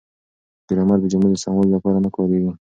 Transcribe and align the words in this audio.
ګرامر 0.67 0.97
د 1.01 1.05
جملو 1.11 1.27
د 1.31 1.35
سموالي 1.43 1.71
لپاره 1.75 1.97
نه 2.05 2.09
کاریږي. 2.15 2.51